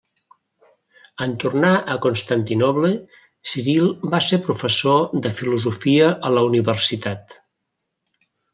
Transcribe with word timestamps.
En 1.25 1.35
tornar 1.43 1.73
a 1.95 1.97
Constantinoble, 2.05 2.91
Ciril 3.51 3.93
va 4.15 4.23
ser 4.29 4.41
professor 4.49 5.05
de 5.27 5.35
filosofia 5.43 6.09
a 6.31 6.33
la 6.39 6.45
universitat. 6.51 7.41